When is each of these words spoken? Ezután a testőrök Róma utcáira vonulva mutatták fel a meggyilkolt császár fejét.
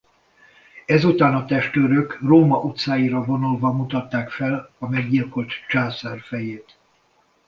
Ezután 0.85 1.35
a 1.35 1.45
testőrök 1.45 2.19
Róma 2.21 2.57
utcáira 2.59 3.23
vonulva 3.23 3.71
mutatták 3.71 4.29
fel 4.29 4.71
a 4.77 4.87
meggyilkolt 4.89 5.51
császár 5.67 6.19
fejét. 6.21 6.77